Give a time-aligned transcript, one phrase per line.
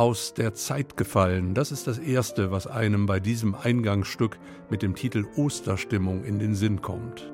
[0.00, 4.38] Aus der Zeit gefallen, das ist das Erste, was einem bei diesem Eingangsstück
[4.70, 7.30] mit dem Titel Osterstimmung in den Sinn kommt.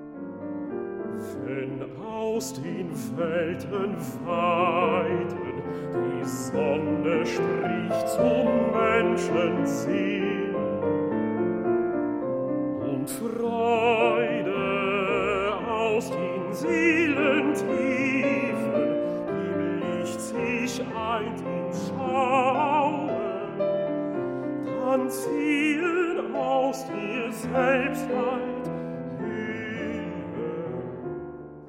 [1.44, 3.94] Wenn aus den Welten
[4.26, 5.62] weiten
[5.94, 10.56] die Sonne spricht zum Menschen sehen
[12.80, 14.56] und Freude
[15.68, 16.95] aus den Seelentiefen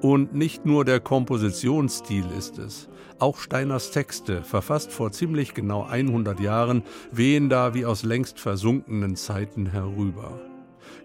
[0.00, 2.88] Und nicht nur der Kompositionsstil ist es.
[3.18, 9.16] Auch Steiners Texte, verfasst vor ziemlich genau 100 Jahren, wehen da wie aus längst versunkenen
[9.16, 10.38] Zeiten herüber.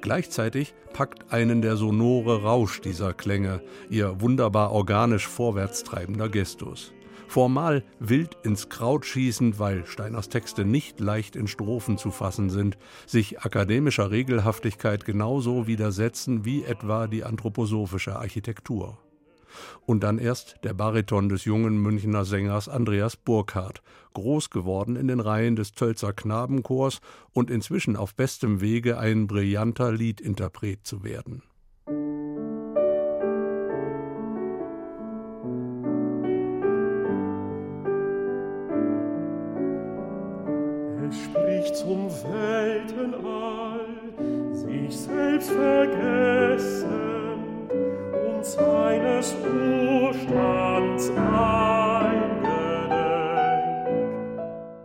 [0.02, 6.94] Gleichzeitig packt einen der sonore Rausch dieser Klänge, ihr wunderbar organisch vorwärtstreibender Gestus
[7.34, 12.78] formal wild ins Kraut schießend, weil Steiners Texte nicht leicht in Strophen zu fassen sind,
[13.08, 19.00] sich akademischer Regelhaftigkeit genauso widersetzen wie etwa die anthroposophische Architektur.
[19.88, 23.82] Und dann erst der Bariton des jungen Münchner Sängers Andreas Burkhardt,
[24.14, 29.92] groß geworden in den Reihen des Tölzer Knabenchors und inzwischen auf bestem Wege ein brillanter
[29.92, 31.42] Liedinterpret zu werden.
[41.14, 43.86] Spricht zum Weltenall,
[44.52, 46.90] sich selbst vergessen
[48.28, 52.44] und seines Urstands eingedenk.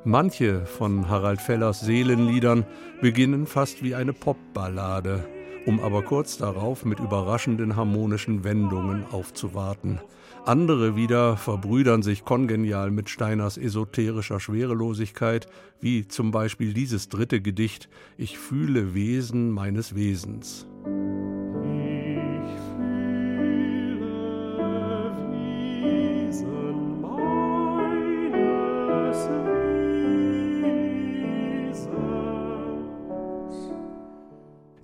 [0.04, 2.64] Manche von Harald Fellers Seelenliedern
[3.00, 5.24] beginnen fast wie eine Popballade,
[5.68, 10.00] um aber kurz darauf mit überraschenden harmonischen Wendungen aufzuwarten–
[10.48, 15.46] andere wieder verbrüdern sich kongenial mit Steiners esoterischer Schwerelosigkeit,
[15.78, 20.66] wie zum Beispiel dieses dritte Gedicht Ich fühle Wesen meines Wesens.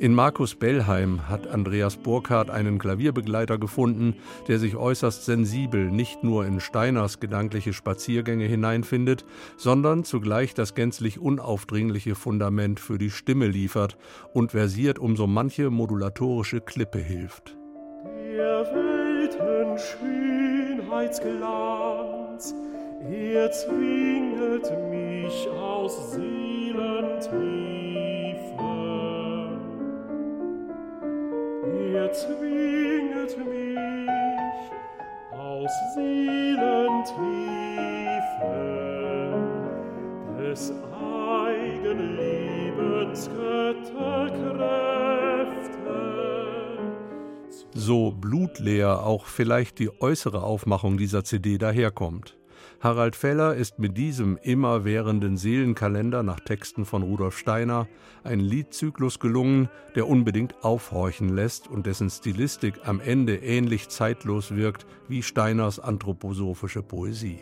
[0.04, 4.16] In Markus Bellheim hat Andreas Burkhardt einen Klavierbegleiter gefunden,
[4.48, 9.25] der sich äußerst sensibel nicht nur in Steiners gedankliche Spaziergänge hineinfindet,
[9.56, 13.97] sondern zugleich das gänzlich unaufdringliche Fundament für die Stimme liefert
[14.34, 17.56] und versiert um so manche modulatorische Klippe hilft.
[18.04, 22.54] Der Welten Schönheitsglanz,
[23.10, 27.53] er zwinget mich aus Seelentiefe.
[32.14, 34.08] Zwinget mich
[35.32, 37.14] aus Seelentiefen
[40.38, 40.72] des
[41.56, 44.75] Eigenlebens Götterkräfte.
[47.75, 52.36] So blutleer auch vielleicht die äußere Aufmachung dieser CD daherkommt.
[52.80, 57.88] Harald Feller ist mit diesem immerwährenden Seelenkalender nach Texten von Rudolf Steiner
[58.25, 64.86] ein Liedzyklus gelungen, der unbedingt aufhorchen lässt und dessen Stilistik am Ende ähnlich zeitlos wirkt
[65.08, 67.41] wie Steiners anthroposophische Poesie.